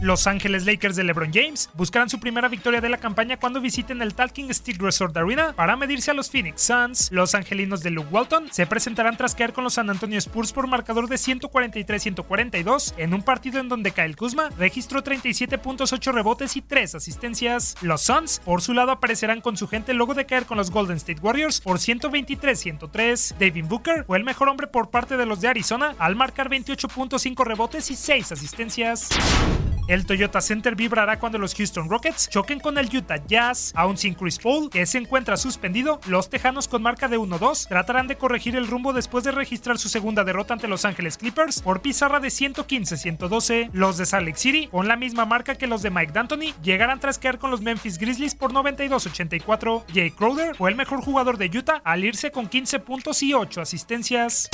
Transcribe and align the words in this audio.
Los 0.00 0.28
Ángeles 0.28 0.64
Lakers 0.64 0.94
de 0.94 1.02
LeBron 1.02 1.32
James 1.32 1.70
buscarán 1.74 2.08
su 2.08 2.20
primera 2.20 2.46
victoria 2.46 2.80
de 2.80 2.88
la 2.88 2.98
campaña 2.98 3.36
cuando 3.36 3.60
visiten 3.60 4.00
el 4.00 4.14
Talking 4.14 4.54
Stick 4.54 4.80
Resort 4.80 5.16
Arena 5.16 5.54
para 5.56 5.74
medirse 5.74 6.12
a 6.12 6.14
los 6.14 6.30
Phoenix 6.30 6.62
Suns. 6.62 7.10
Los 7.10 7.34
angelinos 7.34 7.82
de 7.82 7.90
Luke 7.90 8.08
Walton 8.12 8.46
se 8.52 8.64
presentarán 8.66 9.16
tras 9.16 9.34
caer 9.34 9.52
con 9.52 9.64
los 9.64 9.74
San 9.74 9.90
Antonio 9.90 10.16
Spurs 10.18 10.52
por 10.52 10.68
marcador 10.68 11.08
de 11.08 11.16
143-142 11.16 12.94
en 12.96 13.12
un 13.12 13.22
partido 13.22 13.58
en 13.58 13.68
donde 13.68 13.90
Kyle 13.90 14.14
Kuzma 14.14 14.50
registró 14.56 15.02
37 15.02 15.58
puntos, 15.58 15.92
8 15.92 16.12
rebotes 16.12 16.56
y 16.56 16.62
3 16.62 16.94
asistencias. 16.94 17.74
Los 17.82 18.02
Suns, 18.02 18.40
por 18.44 18.62
su 18.62 18.74
lado, 18.74 18.92
aparecerán 18.92 19.40
con 19.40 19.56
su 19.56 19.66
gente 19.66 19.94
luego 19.94 20.14
de 20.14 20.26
caer 20.26 20.46
con 20.46 20.58
los 20.58 20.70
Golden 20.70 20.98
State 20.98 21.20
Warriors 21.20 21.60
por 21.60 21.78
123-103. 21.78 23.34
David 23.36 23.64
Booker 23.64 24.04
fue 24.04 24.18
el 24.18 24.24
mejor 24.24 24.48
hombre 24.48 24.68
por 24.68 24.90
parte 24.90 25.16
de 25.16 25.26
los 25.26 25.40
de 25.40 25.48
Arizona 25.48 25.96
al 25.98 26.14
marcar 26.14 26.48
28.5 26.48 27.44
rebotes 27.44 27.90
y 27.90 27.96
6 27.96 28.30
asistencias. 28.30 29.08
El 29.88 30.04
Toyota 30.04 30.42
Center 30.42 30.76
vibrará 30.76 31.18
cuando 31.18 31.38
los 31.38 31.54
Houston 31.54 31.88
Rockets 31.88 32.28
choquen 32.28 32.60
con 32.60 32.76
el 32.76 32.94
Utah 32.94 33.24
Jazz. 33.26 33.72
Aún 33.74 33.96
sin 33.96 34.12
Chris 34.12 34.38
Paul, 34.38 34.68
que 34.68 34.84
se 34.84 34.98
encuentra 34.98 35.38
suspendido, 35.38 35.98
los 36.06 36.28
Tejanos 36.28 36.68
con 36.68 36.82
marca 36.82 37.08
de 37.08 37.18
1-2 37.18 37.68
tratarán 37.68 38.06
de 38.06 38.16
corregir 38.16 38.54
el 38.54 38.66
rumbo 38.66 38.92
después 38.92 39.24
de 39.24 39.32
registrar 39.32 39.78
su 39.78 39.88
segunda 39.88 40.24
derrota 40.24 40.52
ante 40.52 40.68
Los 40.68 40.84
Ángeles 40.84 41.16
Clippers 41.16 41.62
por 41.62 41.80
pizarra 41.80 42.20
de 42.20 42.28
115-112. 42.28 43.70
Los 43.72 43.96
de 43.96 44.04
Salt 44.04 44.26
Lake 44.26 44.38
City, 44.38 44.66
con 44.66 44.88
la 44.88 44.96
misma 44.96 45.24
marca 45.24 45.54
que 45.54 45.66
los 45.66 45.80
de 45.80 45.88
Mike 45.88 46.12
D'Antoni, 46.12 46.52
llegarán 46.62 47.00
tras 47.00 47.18
caer 47.18 47.38
con 47.38 47.50
los 47.50 47.62
Memphis 47.62 47.96
Grizzlies 47.96 48.34
por 48.34 48.52
92-84. 48.52 49.84
Jay 49.94 50.10
Crowder 50.10 50.54
fue 50.54 50.68
el 50.68 50.76
mejor 50.76 51.00
jugador 51.00 51.38
de 51.38 51.46
Utah 51.46 51.80
al 51.82 52.04
irse 52.04 52.30
con 52.30 52.46
15 52.46 52.80
puntos 52.80 53.22
y 53.22 53.32
8 53.32 53.62
asistencias. 53.62 54.50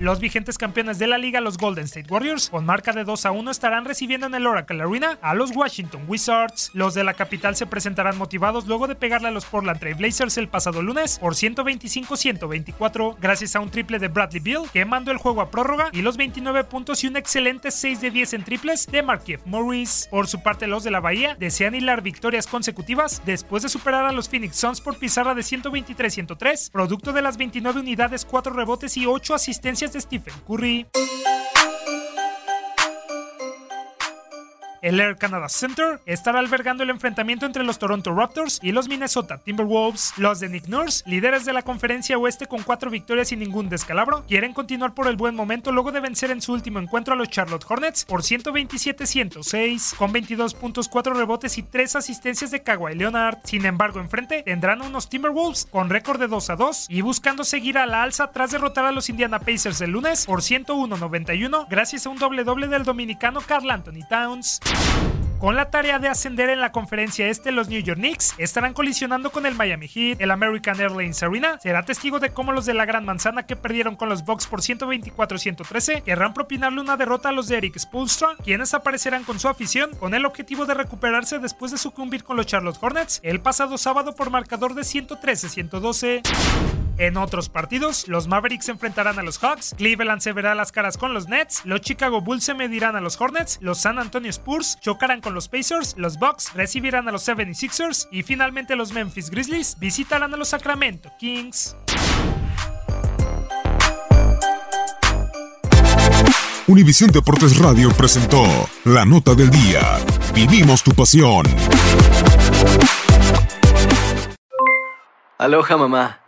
Los 0.00 0.20
vigentes 0.20 0.58
campeones 0.58 1.00
de 1.00 1.08
la 1.08 1.18
liga, 1.18 1.40
los 1.40 1.58
Golden 1.58 1.86
State 1.86 2.06
Warriors, 2.08 2.50
con 2.50 2.64
marca 2.64 2.92
de 2.92 3.02
2 3.02 3.26
a 3.26 3.32
1, 3.32 3.50
estarán 3.50 3.84
recibiendo 3.84 4.28
en 4.28 4.34
el 4.36 4.46
Oracle 4.46 4.80
Arena 4.80 5.18
a 5.22 5.34
los 5.34 5.50
Washington 5.56 6.04
Wizards. 6.06 6.70
Los 6.72 6.94
de 6.94 7.02
la 7.02 7.14
capital 7.14 7.56
se 7.56 7.66
presentarán 7.66 8.16
motivados 8.16 8.68
luego 8.68 8.86
de 8.86 8.94
pegarle 8.94 9.26
a 9.26 9.32
los 9.32 9.44
Portland 9.44 9.80
Trail 9.80 9.96
Blazers 9.96 10.38
el 10.38 10.46
pasado 10.46 10.82
lunes 10.82 11.18
por 11.18 11.34
125-124, 11.34 13.16
gracias 13.20 13.56
a 13.56 13.60
un 13.60 13.70
triple 13.70 13.98
de 13.98 14.06
Bradley 14.06 14.38
Bill 14.38 14.70
que 14.72 14.84
mandó 14.84 15.10
el 15.10 15.18
juego 15.18 15.40
a 15.40 15.50
prórroga 15.50 15.90
y 15.92 16.02
los 16.02 16.16
29 16.16 16.62
puntos 16.62 17.02
y 17.02 17.08
un 17.08 17.16
excelente 17.16 17.72
6 17.72 18.00
de 18.00 18.12
10 18.12 18.34
en 18.34 18.44
triples 18.44 18.86
de 18.86 19.02
Markieff 19.02 19.44
Morris. 19.46 20.06
Por 20.12 20.28
su 20.28 20.44
parte, 20.44 20.68
los 20.68 20.84
de 20.84 20.92
la 20.92 21.00
Bahía 21.00 21.34
desean 21.40 21.74
hilar 21.74 22.02
victorias 22.02 22.46
consecutivas 22.46 23.20
después 23.26 23.64
de 23.64 23.68
superar 23.68 24.06
a 24.06 24.12
los 24.12 24.28
Phoenix 24.28 24.54
Suns 24.58 24.80
por 24.80 24.96
pizarra 24.96 25.34
de 25.34 25.42
123-103, 25.42 26.70
producto 26.70 27.12
de 27.12 27.22
las 27.22 27.36
29 27.36 27.80
unidades, 27.80 28.24
4 28.24 28.52
rebotes 28.52 28.96
y 28.96 29.04
8 29.04 29.34
asistencias 29.34 29.87
de 29.92 30.00
Stephen 30.00 30.34
Curry. 30.46 30.86
El 34.88 35.00
Air 35.00 35.18
Canada 35.18 35.50
Center 35.50 36.00
estará 36.06 36.38
albergando 36.38 36.82
el 36.82 36.88
enfrentamiento 36.88 37.44
entre 37.44 37.62
los 37.62 37.78
Toronto 37.78 38.14
Raptors 38.14 38.58
y 38.62 38.72
los 38.72 38.88
Minnesota 38.88 39.36
Timberwolves. 39.36 40.14
Los 40.16 40.40
de 40.40 40.48
Nick 40.48 40.66
Nurse, 40.66 41.02
líderes 41.04 41.44
de 41.44 41.52
la 41.52 41.60
conferencia 41.60 42.16
oeste 42.16 42.46
con 42.46 42.62
cuatro 42.62 42.90
victorias 42.90 43.30
y 43.30 43.36
ningún 43.36 43.68
descalabro, 43.68 44.24
quieren 44.26 44.54
continuar 44.54 44.94
por 44.94 45.06
el 45.06 45.16
buen 45.16 45.34
momento 45.34 45.72
luego 45.72 45.92
de 45.92 46.00
vencer 46.00 46.30
en 46.30 46.40
su 46.40 46.54
último 46.54 46.78
encuentro 46.78 47.12
a 47.12 47.18
los 47.18 47.28
Charlotte 47.28 47.66
Hornets 47.68 48.06
por 48.06 48.22
127-106, 48.22 49.94
con 49.94 50.10
22 50.10 50.54
puntos, 50.54 50.88
4 50.88 51.12
rebotes 51.12 51.58
y 51.58 51.64
3 51.64 51.96
asistencias 51.96 52.50
de 52.50 52.62
Kawhi 52.62 52.94
Leonard. 52.94 53.40
Sin 53.44 53.66
embargo, 53.66 54.00
enfrente 54.00 54.42
tendrán 54.42 54.80
unos 54.80 55.10
Timberwolves 55.10 55.66
con 55.70 55.90
récord 55.90 56.18
de 56.18 56.28
2 56.28 56.48
a 56.48 56.56
2 56.56 56.86
y 56.88 57.02
buscando 57.02 57.44
seguir 57.44 57.76
a 57.76 57.84
la 57.84 58.04
alza 58.04 58.32
tras 58.32 58.52
derrotar 58.52 58.86
a 58.86 58.92
los 58.92 59.10
Indiana 59.10 59.38
Pacers 59.38 59.82
el 59.82 59.90
lunes 59.90 60.24
por 60.24 60.40
101-91 60.40 61.66
gracias 61.68 62.06
a 62.06 62.08
un 62.08 62.16
doble 62.16 62.42
doble 62.42 62.68
del 62.68 62.84
dominicano 62.84 63.42
Carl 63.42 63.70
Anthony 63.70 64.08
Towns. 64.08 64.60
Con 65.38 65.54
la 65.54 65.70
tarea 65.70 66.00
de 66.00 66.08
ascender 66.08 66.50
en 66.50 66.60
la 66.60 66.72
conferencia 66.72 67.28
este, 67.28 67.52
los 67.52 67.68
New 67.68 67.80
York 67.80 67.98
Knicks 67.98 68.34
estarán 68.38 68.74
colisionando 68.74 69.30
con 69.30 69.46
el 69.46 69.54
Miami 69.54 69.86
Heat. 69.86 70.20
El 70.20 70.32
American 70.32 70.80
Airlines 70.80 71.22
Arena 71.22 71.60
será 71.62 71.84
testigo 71.84 72.18
de 72.18 72.30
cómo 72.30 72.50
los 72.50 72.66
de 72.66 72.74
la 72.74 72.84
Gran 72.84 73.04
Manzana 73.04 73.46
que 73.46 73.54
perdieron 73.54 73.94
con 73.94 74.08
los 74.08 74.24
Bucks 74.24 74.48
por 74.48 74.62
124-113 74.62 76.02
querrán 76.02 76.34
propinarle 76.34 76.80
una 76.80 76.96
derrota 76.96 77.28
a 77.28 77.32
los 77.32 77.46
de 77.46 77.58
Eric 77.58 77.78
Spoelstra, 77.78 78.30
quienes 78.42 78.74
aparecerán 78.74 79.22
con 79.22 79.38
su 79.38 79.46
afición 79.46 79.94
con 79.94 80.12
el 80.12 80.26
objetivo 80.26 80.66
de 80.66 80.74
recuperarse 80.74 81.38
después 81.38 81.70
de 81.70 81.78
sucumbir 81.78 82.24
con 82.24 82.36
los 82.36 82.46
Charlotte 82.46 82.78
Hornets 82.80 83.20
el 83.22 83.40
pasado 83.40 83.78
sábado 83.78 84.16
por 84.16 84.30
marcador 84.30 84.74
de 84.74 84.82
113-112. 84.82 86.87
En 86.98 87.16
otros 87.16 87.48
partidos, 87.48 88.08
los 88.08 88.26
Mavericks 88.26 88.64
se 88.64 88.72
enfrentarán 88.72 89.20
a 89.20 89.22
los 89.22 89.38
Hawks, 89.38 89.72
Cleveland 89.78 90.20
se 90.20 90.32
verá 90.32 90.56
las 90.56 90.72
caras 90.72 90.98
con 90.98 91.14
los 91.14 91.28
Nets, 91.28 91.62
los 91.64 91.80
Chicago 91.80 92.20
Bulls 92.20 92.42
se 92.42 92.54
medirán 92.54 92.96
a 92.96 93.00
los 93.00 93.20
Hornets, 93.20 93.58
los 93.60 93.78
San 93.78 94.00
Antonio 94.00 94.30
Spurs 94.30 94.80
chocarán 94.80 95.20
con 95.20 95.32
los 95.32 95.48
Pacers, 95.48 95.94
los 95.96 96.18
Bucks 96.18 96.54
recibirán 96.54 97.08
a 97.08 97.12
los 97.12 97.28
76ers 97.28 98.08
y 98.10 98.24
finalmente 98.24 98.74
los 98.74 98.92
Memphis 98.92 99.30
Grizzlies 99.30 99.78
visitarán 99.78 100.34
a 100.34 100.36
los 100.36 100.48
Sacramento 100.48 101.12
Kings. 101.20 101.76
Univisión 106.66 107.12
Deportes 107.12 107.58
Radio 107.58 107.90
presentó 107.92 108.44
la 108.84 109.04
nota 109.04 109.36
del 109.36 109.50
día. 109.50 109.98
Vivimos 110.34 110.82
tu 110.82 110.90
pasión. 110.90 111.46
Aloha 115.38 115.76
mamá. 115.76 116.27